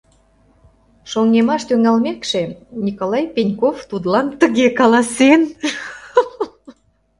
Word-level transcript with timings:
Шоҥгемаш 1.11 1.61
тӱҥалмекше, 1.67 2.43
Николай 2.85 3.25
Пеньков 3.35 3.77
тудлан 3.89 4.27
тыге 4.39 4.67
каласен: 4.79 5.41